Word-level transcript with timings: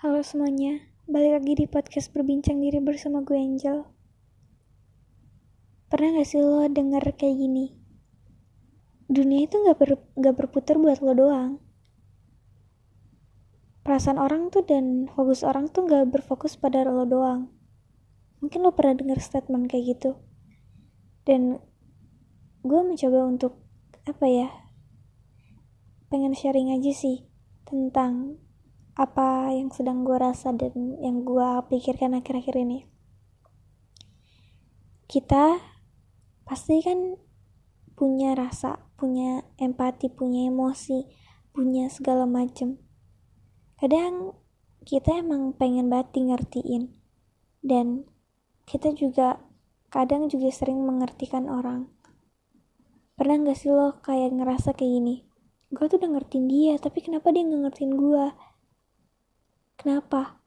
Halo 0.00 0.24
semuanya, 0.24 0.80
balik 1.04 1.44
lagi 1.44 1.52
di 1.60 1.66
podcast 1.68 2.08
berbincang 2.16 2.56
diri 2.56 2.80
bersama 2.80 3.20
gue 3.20 3.36
Angel. 3.36 3.84
Pernah 5.92 6.16
gak 6.16 6.24
sih 6.24 6.40
lo 6.40 6.64
denger 6.64 7.04
kayak 7.20 7.36
gini? 7.36 7.76
Dunia 9.12 9.44
itu 9.44 9.60
gak, 9.60 9.76
ber, 9.76 10.00
gak 10.16 10.40
berputar 10.40 10.80
buat 10.80 11.04
lo 11.04 11.12
doang. 11.12 11.60
Perasaan 13.84 14.16
orang 14.16 14.48
tuh 14.48 14.64
dan 14.64 15.04
fokus 15.12 15.44
orang 15.44 15.68
tuh 15.68 15.84
gak 15.84 16.08
berfokus 16.08 16.56
pada 16.56 16.80
lo 16.88 17.04
doang. 17.04 17.52
Mungkin 18.40 18.64
lo 18.64 18.72
pernah 18.72 18.96
denger 18.96 19.20
statement 19.20 19.68
kayak 19.68 20.00
gitu. 20.00 20.16
Dan 21.28 21.60
gue 22.64 22.80
mencoba 22.88 23.28
untuk, 23.28 23.60
apa 24.08 24.24
ya, 24.24 24.48
pengen 26.08 26.32
sharing 26.32 26.72
aja 26.72 26.88
sih 26.88 27.28
tentang 27.68 28.40
apa 28.98 29.54
yang 29.54 29.70
sedang 29.70 30.02
gue 30.02 30.18
rasa 30.18 30.50
dan 30.54 30.98
yang 30.98 31.22
gue 31.22 31.48
pikirkan 31.70 32.18
akhir-akhir 32.18 32.54
ini. 32.58 32.86
Kita 35.10 35.58
pasti 36.46 36.82
kan 36.82 37.18
punya 37.94 38.32
rasa 38.32 38.90
punya 38.98 39.44
empati 39.60 40.08
punya 40.08 40.48
emosi 40.48 41.06
punya 41.52 41.90
segala 41.90 42.24
macem. 42.26 42.78
Kadang 43.76 44.34
kita 44.86 45.20
emang 45.20 45.52
pengen 45.54 45.92
banget 45.92 46.16
ngertiin 46.16 46.94
dan 47.60 48.08
kita 48.64 48.94
juga 48.96 49.42
kadang 49.90 50.30
juga 50.30 50.48
sering 50.54 50.80
mengertikan 50.86 51.50
orang. 51.50 51.90
Pernah 53.18 53.50
gak 53.50 53.58
sih 53.58 53.68
lo 53.68 54.00
kayak 54.00 54.32
ngerasa 54.32 54.72
kayak 54.72 54.92
gini? 54.96 55.16
Gue 55.68 55.86
tuh 55.90 56.00
udah 56.00 56.10
ngertiin 56.16 56.46
dia 56.48 56.74
tapi 56.80 57.04
kenapa 57.04 57.30
dia 57.30 57.44
nggak 57.46 57.62
ngertiin 57.68 57.94
gue 57.94 58.24
kenapa? 59.80 60.44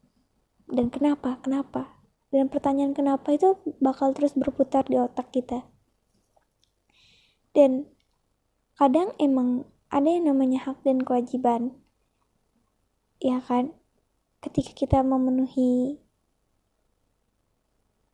Dan 0.70 0.94
kenapa? 0.94 1.42
Kenapa? 1.42 1.98
Dan 2.30 2.54
pertanyaan 2.54 2.94
kenapa 2.94 3.34
itu 3.34 3.58
bakal 3.82 4.14
terus 4.14 4.38
berputar 4.38 4.86
di 4.86 4.98
otak 4.98 5.34
kita. 5.34 5.66
Dan 7.54 7.90
kadang 8.78 9.14
emang 9.18 9.66
ada 9.90 10.10
yang 10.10 10.30
namanya 10.30 10.62
hak 10.70 10.86
dan 10.86 11.02
kewajiban. 11.02 11.78
Ya 13.18 13.42
kan? 13.42 13.74
Ketika 14.42 14.74
kita 14.78 15.00
memenuhi 15.02 16.02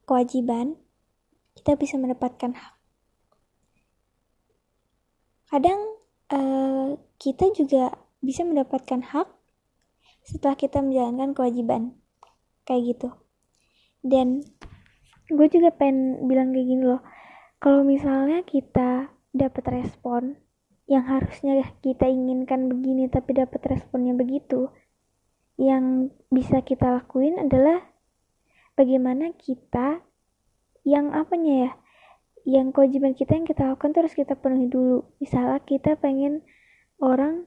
kewajiban 0.10 0.80
kita 1.60 1.76
bisa 1.76 2.00
mendapatkan 2.02 2.56
hak. 2.56 2.76
Kadang 5.54 5.80
uh, 6.32 6.96
kita 7.20 7.52
juga 7.52 7.94
bisa 8.24 8.48
mendapatkan 8.48 9.04
hak 9.04 9.39
setelah 10.24 10.56
kita 10.56 10.84
menjalankan 10.84 11.36
kewajiban. 11.36 11.96
Kayak 12.68 12.96
gitu. 12.96 13.10
Dan 14.06 14.46
gue 15.30 15.48
juga 15.52 15.70
pengen 15.76 16.26
bilang 16.26 16.56
kayak 16.56 16.68
gini 16.68 16.84
loh. 16.86 17.02
Kalau 17.60 17.84
misalnya 17.84 18.42
kita 18.48 19.12
dapat 19.36 19.64
respon 19.84 20.40
yang 20.90 21.06
harusnya 21.06 21.62
kita 21.86 22.10
inginkan 22.10 22.66
begini 22.66 23.06
tapi 23.14 23.38
dapat 23.38 23.62
responnya 23.70 24.18
begitu 24.18 24.74
yang 25.60 26.10
bisa 26.34 26.66
kita 26.66 26.98
lakuin 26.98 27.38
adalah 27.38 27.84
bagaimana 28.74 29.36
kita 29.38 30.02
yang 30.82 31.14
apanya 31.14 31.54
ya 31.54 31.72
yang 32.48 32.72
kewajiban 32.72 33.14
kita 33.14 33.36
yang 33.38 33.46
kita 33.46 33.68
lakukan 33.68 33.92
terus 33.94 34.16
kita 34.16 34.34
penuhi 34.34 34.72
dulu. 34.72 35.06
Misalnya 35.22 35.62
kita 35.62 36.00
pengen 36.00 36.42
orang 36.98 37.46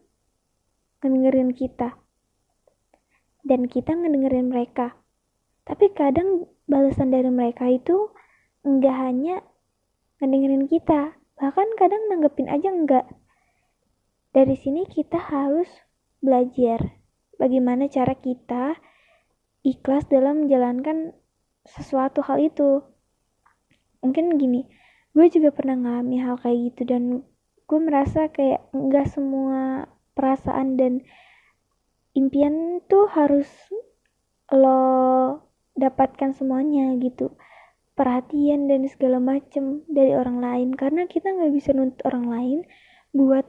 ngedengerin 1.03 1.51
kita 1.57 1.99
dan 3.43 3.67
kita 3.67 3.95
ngedengerin 3.95 4.51
mereka. 4.51 4.99
Tapi 5.63 5.95
kadang 5.95 6.51
balasan 6.67 7.15
dari 7.15 7.31
mereka 7.31 7.71
itu 7.71 8.11
nggak 8.63 8.97
hanya 8.97 9.43
ngedengerin 10.23 10.67
kita, 10.71 11.19
bahkan 11.39 11.67
kadang 11.79 12.03
nanggepin 12.11 12.47
aja 12.51 12.71
enggak. 12.71 13.07
Dari 14.33 14.55
sini 14.55 14.87
kita 14.87 15.19
harus 15.19 15.69
belajar 16.23 17.03
bagaimana 17.37 17.91
cara 17.91 18.15
kita 18.15 18.79
ikhlas 19.67 20.07
dalam 20.07 20.47
menjalankan 20.47 21.15
sesuatu 21.67 22.23
hal 22.23 22.39
itu. 22.43 22.83
Mungkin 24.03 24.35
gini, 24.39 24.67
gue 25.15 25.27
juga 25.31 25.55
pernah 25.55 25.79
ngalami 25.79 26.23
hal 26.23 26.39
kayak 26.39 26.59
gitu 26.75 26.83
dan 26.87 27.03
gue 27.67 27.81
merasa 27.83 28.31
kayak 28.31 28.67
nggak 28.75 29.07
semua 29.11 29.87
perasaan 30.19 30.75
dan 30.75 31.03
impian 32.13 32.85
tuh 32.89 33.09
harus 33.09 33.49
lo 34.53 34.81
dapatkan 35.77 36.37
semuanya 36.37 36.93
gitu. 37.01 37.33
Perhatian 37.93 38.69
dan 38.73 38.89
segala 38.89 39.21
macem 39.21 39.85
dari 39.89 40.17
orang 40.17 40.41
lain. 40.41 40.69
Karena 40.77 41.05
kita 41.09 41.33
nggak 41.33 41.53
bisa 41.53 41.77
nuntut 41.77 42.01
orang 42.09 42.27
lain 42.29 42.59
buat 43.13 43.45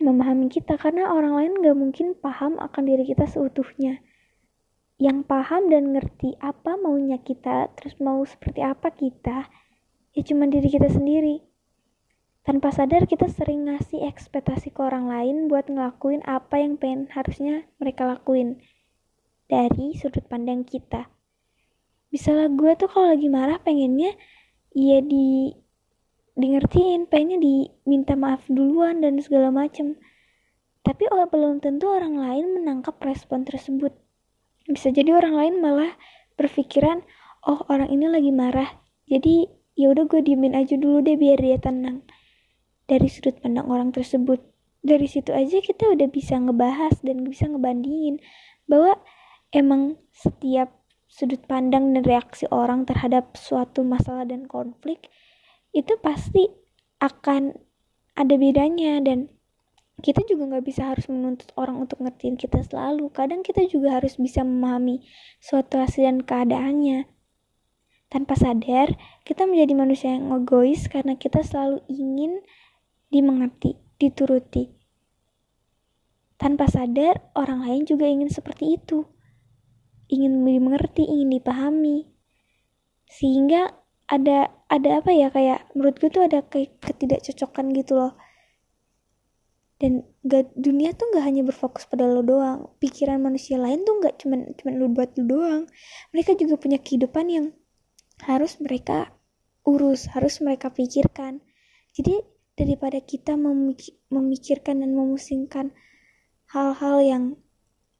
memahami 0.00 0.48
kita. 0.52 0.76
Karena 0.76 1.12
orang 1.12 1.36
lain 1.36 1.52
nggak 1.60 1.76
mungkin 1.76 2.06
paham 2.16 2.56
akan 2.60 2.82
diri 2.84 3.04
kita 3.08 3.28
seutuhnya. 3.28 4.00
Yang 5.00 5.24
paham 5.24 5.72
dan 5.72 5.96
ngerti 5.96 6.36
apa 6.40 6.76
maunya 6.76 7.16
kita 7.20 7.72
terus 7.72 7.96
mau 8.00 8.20
seperti 8.28 8.60
apa 8.60 8.92
kita 8.92 9.48
ya 10.10 10.22
cuma 10.26 10.44
diri 10.50 10.66
kita 10.66 10.90
sendiri 10.90 11.49
tanpa 12.40 12.72
sadar 12.72 13.04
kita 13.04 13.28
sering 13.28 13.68
ngasih 13.68 14.00
ekspektasi 14.08 14.72
ke 14.72 14.80
orang 14.80 15.12
lain 15.12 15.36
buat 15.52 15.68
ngelakuin 15.68 16.24
apa 16.24 16.56
yang 16.56 16.80
pengen 16.80 17.12
harusnya 17.12 17.68
mereka 17.76 18.08
lakuin 18.08 18.56
dari 19.44 19.92
sudut 19.98 20.24
pandang 20.24 20.64
kita. 20.64 21.12
Misalnya 22.08 22.48
gue 22.50 22.72
tuh 22.80 22.88
kalau 22.88 23.12
lagi 23.12 23.28
marah 23.28 23.60
pengennya 23.60 24.16
ya 24.72 24.98
di 25.04 25.52
di 26.40 26.46
ngertiin, 26.56 27.10
pengennya 27.12 27.38
diminta 27.42 28.16
maaf 28.16 28.40
duluan 28.48 29.04
dan 29.04 29.20
segala 29.20 29.52
macem. 29.52 30.00
Tapi 30.80 31.04
oh, 31.12 31.28
belum 31.28 31.60
tentu 31.60 31.92
orang 31.92 32.16
lain 32.16 32.56
menangkap 32.56 32.96
respon 33.04 33.44
tersebut. 33.44 33.92
Bisa 34.64 34.88
jadi 34.88 35.12
orang 35.12 35.36
lain 35.36 35.54
malah 35.60 35.92
berpikiran, 36.40 37.04
oh 37.44 37.60
orang 37.68 37.92
ini 37.92 38.08
lagi 38.08 38.32
marah, 38.32 38.80
jadi 39.04 39.52
ya 39.76 39.92
udah 39.92 40.08
gue 40.08 40.24
diemin 40.24 40.56
aja 40.56 40.80
dulu 40.80 41.04
deh 41.04 41.20
biar 41.20 41.36
dia 41.36 41.60
tenang 41.60 42.00
dari 42.90 43.06
sudut 43.06 43.38
pandang 43.38 43.70
orang 43.70 43.94
tersebut. 43.94 44.42
Dari 44.82 45.06
situ 45.06 45.30
aja 45.30 45.62
kita 45.62 45.94
udah 45.94 46.08
bisa 46.10 46.34
ngebahas 46.42 46.98
dan 47.06 47.22
bisa 47.22 47.46
ngebandingin 47.46 48.18
bahwa 48.66 48.98
emang 49.54 49.94
setiap 50.10 50.74
sudut 51.06 51.38
pandang 51.46 51.94
dan 51.94 52.02
reaksi 52.02 52.50
orang 52.50 52.82
terhadap 52.82 53.38
suatu 53.38 53.86
masalah 53.86 54.26
dan 54.26 54.50
konflik 54.50 55.06
itu 55.70 55.94
pasti 56.02 56.50
akan 56.98 57.54
ada 58.18 58.34
bedanya 58.34 58.98
dan 58.98 59.30
kita 60.00 60.24
juga 60.24 60.56
nggak 60.56 60.64
bisa 60.64 60.82
harus 60.90 61.06
menuntut 61.12 61.52
orang 61.60 61.76
untuk 61.76 62.00
ngertiin 62.00 62.40
kita 62.40 62.64
selalu. 62.64 63.12
Kadang 63.12 63.44
kita 63.44 63.68
juga 63.68 64.00
harus 64.00 64.16
bisa 64.16 64.40
memahami 64.40 65.04
suatu 65.44 65.76
hasil 65.76 66.08
dan 66.08 66.24
keadaannya. 66.24 67.04
Tanpa 68.10 68.34
sadar, 68.34 68.96
kita 69.22 69.46
menjadi 69.46 69.72
manusia 69.76 70.16
yang 70.16 70.32
egois 70.34 70.88
karena 70.90 71.14
kita 71.14 71.44
selalu 71.46 71.84
ingin 71.86 72.42
dimengerti, 73.10 73.76
dituruti. 73.98 74.70
Tanpa 76.40 76.70
sadar, 76.70 77.20
orang 77.36 77.68
lain 77.68 77.82
juga 77.84 78.08
ingin 78.08 78.32
seperti 78.32 78.80
itu. 78.80 79.04
Ingin 80.08 80.40
dimengerti, 80.40 81.04
ingin 81.04 81.36
dipahami. 81.36 82.08
Sehingga 83.04 83.76
ada 84.10 84.50
ada 84.66 85.02
apa 85.02 85.10
ya 85.14 85.30
kayak 85.30 85.70
menurut 85.76 86.00
gue 86.00 86.10
tuh 86.10 86.24
ada 86.26 86.42
kayak 86.46 86.80
ketidakcocokan 86.80 87.76
gitu 87.76 87.98
loh. 87.98 88.16
Dan 89.80 90.04
gak, 90.24 90.52
dunia 90.60 90.92
tuh 90.92 91.08
gak 91.12 91.24
hanya 91.24 91.40
berfokus 91.44 91.88
pada 91.88 92.04
lo 92.04 92.20
doang. 92.24 92.72
Pikiran 92.80 93.20
manusia 93.20 93.56
lain 93.56 93.84
tuh 93.84 94.00
gak 94.00 94.20
cuman 94.20 94.56
cuman 94.56 94.72
lo 94.80 94.86
buat 94.92 95.12
lo 95.20 95.24
doang. 95.24 95.62
Mereka 96.16 96.36
juga 96.40 96.56
punya 96.56 96.80
kehidupan 96.80 97.26
yang 97.28 97.46
harus 98.24 98.60
mereka 98.60 99.12
urus, 99.64 100.08
harus 100.12 100.40
mereka 100.40 100.72
pikirkan. 100.72 101.40
Jadi 101.96 102.20
daripada 102.60 103.00
kita 103.00 103.40
memikirkan 104.12 104.84
dan 104.84 104.92
memusingkan 104.92 105.72
hal-hal 106.52 107.00
yang 107.00 107.24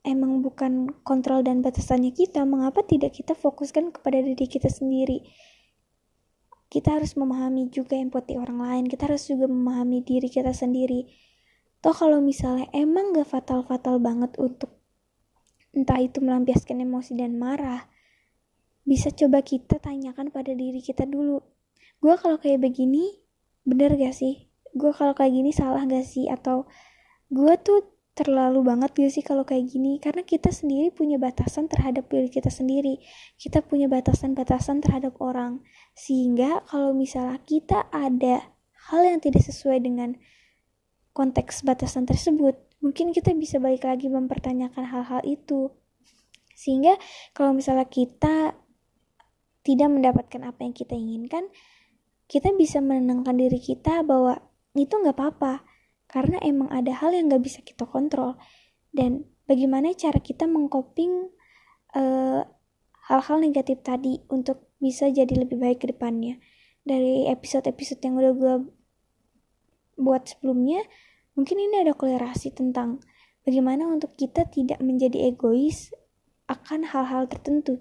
emang 0.04 0.44
bukan 0.44 0.92
kontrol 1.00 1.40
dan 1.40 1.64
batasannya 1.64 2.12
kita, 2.12 2.44
mengapa 2.44 2.84
tidak 2.84 3.16
kita 3.16 3.32
fokuskan 3.32 3.96
kepada 3.96 4.20
diri 4.20 4.44
kita 4.44 4.68
sendiri? 4.68 5.24
Kita 6.68 7.00
harus 7.00 7.16
memahami 7.16 7.72
juga 7.72 7.96
empati 7.96 8.36
orang 8.36 8.60
lain, 8.60 8.84
kita 8.86 9.08
harus 9.08 9.26
juga 9.26 9.48
memahami 9.48 10.04
diri 10.04 10.28
kita 10.28 10.52
sendiri. 10.52 11.08
Toh 11.80 11.96
kalau 11.96 12.20
misalnya 12.20 12.68
emang 12.76 13.16
gak 13.16 13.32
fatal-fatal 13.32 13.96
banget 13.98 14.36
untuk 14.36 14.76
entah 15.72 15.96
itu 15.96 16.20
melampiaskan 16.20 16.84
emosi 16.84 17.16
dan 17.16 17.40
marah, 17.40 17.88
bisa 18.84 19.08
coba 19.14 19.40
kita 19.40 19.80
tanyakan 19.80 20.28
pada 20.28 20.52
diri 20.52 20.84
kita 20.84 21.06
dulu. 21.08 21.40
Gue 22.02 22.14
kalau 22.20 22.36
kayak 22.36 22.60
begini, 22.60 23.18
bener 23.64 23.96
gak 23.96 24.12
sih? 24.12 24.49
Gue 24.76 24.92
kalau 24.94 25.14
kayak 25.16 25.32
gini 25.32 25.50
salah 25.50 25.82
gak 25.86 26.06
sih? 26.06 26.26
Atau 26.30 26.66
gue 27.30 27.54
tuh 27.62 27.86
terlalu 28.14 28.66
banget 28.66 28.90
gak 28.92 29.12
sih 29.12 29.24
kalau 29.24 29.46
kayak 29.46 29.70
gini? 29.70 29.98
Karena 30.02 30.22
kita 30.26 30.50
sendiri 30.52 30.90
punya 30.92 31.16
batasan 31.16 31.66
terhadap 31.66 32.06
diri 32.10 32.28
kita 32.28 32.52
sendiri. 32.52 32.98
Kita 33.38 33.62
punya 33.64 33.86
batasan-batasan 33.90 34.82
terhadap 34.84 35.16
orang. 35.18 35.64
Sehingga 35.94 36.62
kalau 36.68 36.92
misalnya 36.92 37.38
kita 37.42 37.88
ada 37.90 38.54
hal 38.90 39.00
yang 39.06 39.18
tidak 39.22 39.46
sesuai 39.46 39.82
dengan 39.82 40.18
konteks 41.14 41.66
batasan 41.66 42.06
tersebut 42.06 42.56
mungkin 42.80 43.12
kita 43.12 43.36
bisa 43.36 43.60
balik 43.60 43.84
lagi 43.84 44.08
mempertanyakan 44.08 44.84
hal-hal 44.88 45.20
itu. 45.24 45.70
Sehingga 46.56 46.96
kalau 47.36 47.52
misalnya 47.52 47.86
kita 47.88 48.56
tidak 49.60 49.88
mendapatkan 49.92 50.40
apa 50.44 50.60
yang 50.64 50.72
kita 50.72 50.96
inginkan 50.96 51.44
kita 52.30 52.54
bisa 52.56 52.78
menenangkan 52.80 53.36
diri 53.36 53.58
kita 53.60 54.06
bahwa 54.06 54.40
itu 54.78 54.94
nggak 54.94 55.16
apa-apa 55.18 55.66
karena 56.10 56.42
emang 56.42 56.70
ada 56.70 56.90
hal 56.94 57.14
yang 57.14 57.30
nggak 57.30 57.42
bisa 57.42 57.58
kita 57.62 57.86
kontrol. 57.86 58.38
Dan 58.90 59.26
bagaimana 59.46 59.94
cara 59.94 60.18
kita 60.18 60.50
mengcoping 60.50 61.30
eh, 61.94 62.42
hal-hal 63.10 63.36
negatif 63.42 63.82
tadi 63.82 64.22
untuk 64.30 64.70
bisa 64.82 65.10
jadi 65.10 65.30
lebih 65.46 65.58
baik 65.58 65.82
ke 65.82 65.86
depannya. 65.94 66.38
Dari 66.82 67.30
episode-episode 67.30 68.02
yang 68.02 68.14
udah 68.18 68.32
gue 68.34 68.54
buat 70.00 70.24
sebelumnya 70.24 70.80
mungkin 71.36 71.60
ini 71.60 71.84
ada 71.84 71.92
kolerasi 71.92 72.56
tentang 72.56 73.04
bagaimana 73.44 73.84
untuk 73.86 74.16
kita 74.16 74.48
tidak 74.48 74.80
menjadi 74.80 75.30
egois 75.30 75.92
akan 76.50 76.88
hal-hal 76.88 77.28
tertentu. 77.30 77.78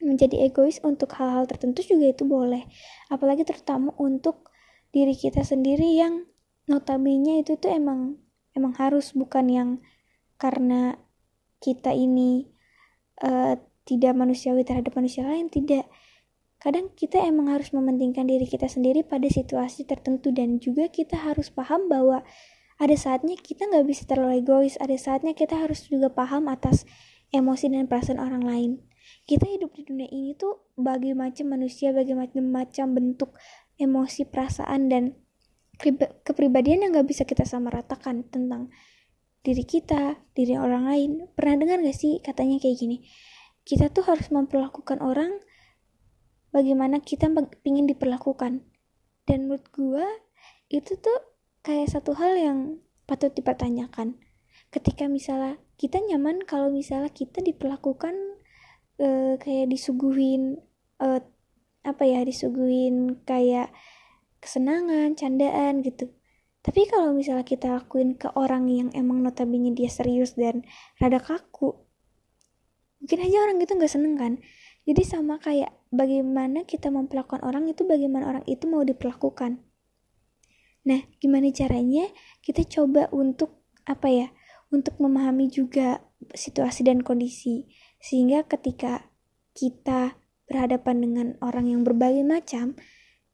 Menjadi 0.00 0.48
egois 0.48 0.80
untuk 0.80 1.12
hal-hal 1.16 1.44
tertentu 1.44 1.84
juga 1.84 2.08
itu 2.08 2.24
boleh 2.24 2.64
apalagi 3.12 3.44
terutama 3.44 3.92
untuk 4.00 4.53
diri 4.94 5.18
kita 5.18 5.42
sendiri 5.42 5.98
yang 5.98 6.30
notabene 6.70 7.42
itu 7.42 7.58
tuh 7.58 7.74
emang 7.74 8.22
emang 8.54 8.72
harus 8.78 9.10
bukan 9.12 9.50
yang 9.50 9.70
karena 10.38 10.96
kita 11.58 11.90
ini 11.90 12.46
uh, 13.20 13.58
tidak 13.84 14.12
manusiawi 14.16 14.64
terhadap 14.64 14.94
manusia 14.96 15.26
lain 15.26 15.52
tidak. 15.52 15.90
Kadang 16.62 16.96
kita 16.96 17.20
emang 17.20 17.52
harus 17.52 17.76
mementingkan 17.76 18.24
diri 18.24 18.48
kita 18.48 18.70
sendiri 18.70 19.04
pada 19.04 19.28
situasi 19.28 19.84
tertentu 19.84 20.32
dan 20.32 20.56
juga 20.56 20.88
kita 20.88 21.20
harus 21.20 21.52
paham 21.52 21.92
bahwa 21.92 22.24
ada 22.80 22.96
saatnya 22.96 23.36
kita 23.36 23.68
nggak 23.68 23.84
bisa 23.84 24.08
terlalu 24.08 24.40
egois 24.40 24.80
ada 24.80 24.96
saatnya 24.96 25.36
kita 25.36 25.60
harus 25.60 25.84
juga 25.86 26.10
paham 26.10 26.48
atas 26.48 26.88
emosi 27.36 27.68
dan 27.68 27.84
perasaan 27.84 28.16
orang 28.16 28.44
lain. 28.46 28.70
Kita 29.28 29.44
hidup 29.44 29.76
di 29.76 29.84
dunia 29.84 30.08
ini 30.08 30.32
tuh 30.32 30.72
bagi 30.72 31.12
macam 31.12 31.52
manusia 31.52 31.92
bagi 31.92 32.16
macam 32.16 32.48
macam 32.48 32.96
bentuk 32.96 33.36
emosi 33.80 34.28
perasaan 34.28 34.88
dan 34.88 35.18
kepribadian 36.22 36.86
yang 36.86 36.90
gak 36.94 37.08
bisa 37.10 37.22
kita 37.26 37.42
sama 37.42 37.70
ratakan 37.74 38.22
tentang 38.30 38.70
diri 39.44 39.66
kita 39.66 40.22
diri 40.32 40.56
orang 40.56 40.88
lain. 40.88 41.10
Pernah 41.34 41.54
dengar 41.60 41.78
gak 41.82 41.98
sih 41.98 42.22
katanya 42.22 42.62
kayak 42.62 42.78
gini? 42.78 42.96
Kita 43.64 43.90
tuh 43.90 44.06
harus 44.06 44.30
memperlakukan 44.30 45.00
orang 45.02 45.40
bagaimana 46.54 47.02
kita 47.02 47.28
ingin 47.66 47.90
diperlakukan. 47.90 48.62
Dan 49.24 49.38
menurut 49.48 49.66
gue 49.72 50.06
itu 50.70 50.96
tuh 51.00 51.18
kayak 51.64 51.90
satu 51.90 52.14
hal 52.14 52.36
yang 52.36 52.58
patut 53.08 53.32
dipertanyakan. 53.32 54.20
Ketika 54.70 55.08
misalnya 55.10 55.58
kita 55.80 55.98
nyaman 55.98 56.44
kalau 56.46 56.70
misalnya 56.70 57.10
kita 57.10 57.42
diperlakukan 57.42 58.14
uh, 59.00 59.34
kayak 59.40 59.72
disuguhin 59.72 60.60
uh, 61.00 61.20
apa 61.84 62.08
ya 62.08 62.24
disuguhin 62.24 63.22
kayak 63.28 63.70
kesenangan 64.40 65.14
candaan 65.14 65.84
gitu. 65.84 66.10
Tapi 66.64 66.88
kalau 66.88 67.12
misalnya 67.12 67.44
kita 67.44 67.68
lakuin 67.76 68.16
ke 68.16 68.32
orang 68.34 68.66
yang 68.72 68.88
emang 68.96 69.20
notabene 69.20 69.76
dia 69.76 69.92
serius 69.92 70.32
dan 70.32 70.64
rada 70.96 71.20
kaku 71.20 71.84
mungkin 73.04 73.20
aja 73.20 73.36
orang 73.44 73.60
itu 73.60 73.72
nggak 73.76 73.92
seneng 73.92 74.16
kan? 74.16 74.32
Jadi 74.88 75.02
sama 75.04 75.36
kayak 75.36 75.76
bagaimana 75.92 76.64
kita 76.64 76.88
memperlakukan 76.88 77.44
orang 77.44 77.68
itu 77.68 77.84
bagaimana 77.84 78.32
orang 78.32 78.44
itu 78.48 78.64
mau 78.64 78.80
diperlakukan. 78.80 79.60
Nah 80.88 81.00
gimana 81.20 81.52
caranya 81.52 82.08
kita 82.40 82.64
coba 82.64 83.12
untuk 83.12 83.60
apa 83.84 84.08
ya 84.08 84.28
untuk 84.72 84.96
memahami 84.96 85.52
juga 85.52 86.00
situasi 86.32 86.88
dan 86.88 87.04
kondisi. 87.04 87.68
Sehingga 88.00 88.48
ketika 88.48 89.12
kita 89.52 90.16
berhadapan 90.44 90.96
dengan 91.00 91.26
orang 91.40 91.72
yang 91.72 91.80
berbagai 91.82 92.22
macam 92.22 92.76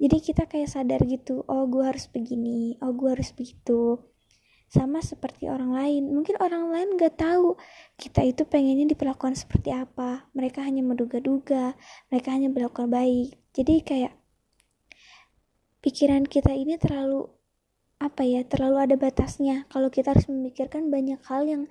jadi 0.00 0.16
kita 0.16 0.48
kayak 0.48 0.72
sadar 0.72 1.04
gitu 1.04 1.44
oh 1.44 1.68
gue 1.68 1.84
harus 1.84 2.08
begini 2.08 2.80
oh 2.80 2.96
gue 2.96 3.12
harus 3.12 3.36
begitu. 3.36 4.00
Sama 4.72 5.04
seperti 5.04 5.44
orang 5.52 5.76
lain. 5.76 6.08
Mungkin 6.08 6.40
orang 6.40 6.72
lain 6.72 6.96
gak 6.96 7.20
tahu 7.20 7.60
kita 8.00 8.24
itu 8.24 8.48
pengennya 8.48 8.88
diperlakukan 8.88 9.36
seperti 9.36 9.76
apa. 9.76 10.24
Mereka 10.32 10.64
hanya 10.64 10.80
menduga-duga 10.80 11.76
mereka 12.08 12.32
hanya 12.32 12.48
berlakukan 12.48 12.88
baik. 12.88 13.36
Jadi 13.52 13.74
kayak 13.84 14.16
pikiran 15.84 16.24
kita 16.24 16.56
ini 16.56 16.80
terlalu 16.80 17.28
apa 18.00 18.24
ya 18.24 18.40
terlalu 18.48 18.80
ada 18.80 18.96
batasnya. 18.96 19.68
Kalau 19.68 19.92
kita 19.92 20.16
harus 20.16 20.32
memikirkan 20.32 20.88
banyak 20.88 21.20
hal 21.28 21.44
yang 21.44 21.62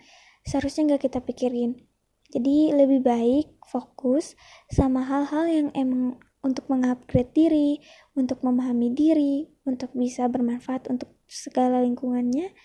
seharusnya 0.45 0.93
gak 0.93 1.09
kita 1.09 1.25
pikirin 1.25 1.88
jadi 2.29 2.77
lebih 2.77 3.01
baik 3.01 3.47
fokus 3.65 4.37
sama 4.69 5.01
hal-hal 5.01 5.45
yang 5.49 5.69
emang 5.73 6.21
untuk 6.39 6.71
mengupgrade 6.71 7.35
diri, 7.35 7.83
untuk 8.15 8.39
memahami 8.45 8.95
diri, 8.95 9.49
untuk 9.67 9.91
bisa 9.91 10.29
bermanfaat 10.31 10.87
untuk 10.87 11.11
segala 11.27 11.83
lingkungannya. 11.83 12.55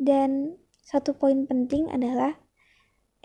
Dan 0.00 0.56
satu 0.80 1.18
poin 1.18 1.44
penting 1.44 1.92
adalah 1.92 2.40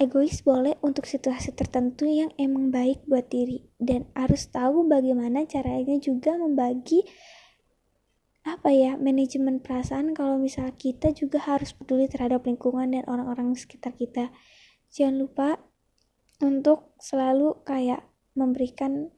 egois 0.01 0.41
boleh 0.41 0.81
untuk 0.81 1.05
situasi 1.05 1.53
tertentu 1.53 2.09
yang 2.09 2.33
emang 2.41 2.73
baik 2.73 3.05
buat 3.05 3.29
diri 3.29 3.69
dan 3.77 4.09
harus 4.17 4.49
tahu 4.49 4.89
bagaimana 4.89 5.45
caranya 5.45 5.93
juga 6.01 6.41
membagi 6.41 7.05
apa 8.41 8.73
ya 8.73 8.97
manajemen 8.97 9.61
perasaan 9.61 10.17
kalau 10.17 10.41
misal 10.41 10.73
kita 10.73 11.13
juga 11.13 11.37
harus 11.45 11.77
peduli 11.77 12.09
terhadap 12.09 12.41
lingkungan 12.49 12.89
dan 12.89 13.05
orang-orang 13.05 13.53
sekitar 13.53 13.93
kita 13.93 14.33
jangan 14.91 15.25
lupa 15.25 15.49
untuk 16.43 16.93
selalu 16.99 17.63
kayak 17.63 18.03
memberikan 18.35 19.11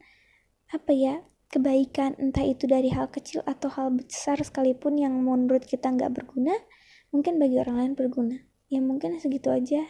apa 0.70 0.90
ya 0.90 1.14
kebaikan 1.50 2.18
entah 2.18 2.42
itu 2.42 2.66
dari 2.66 2.90
hal 2.90 3.10
kecil 3.10 3.46
atau 3.46 3.70
hal 3.70 3.94
besar 3.94 4.40
sekalipun 4.42 4.98
yang 4.98 5.14
menurut 5.22 5.62
kita 5.62 5.86
nggak 5.86 6.10
berguna 6.10 6.54
mungkin 7.14 7.38
bagi 7.38 7.62
orang 7.62 7.76
lain 7.78 7.92
berguna. 7.94 8.42
Ya 8.66 8.82
mungkin 8.82 9.14
segitu 9.22 9.54
aja 9.54 9.86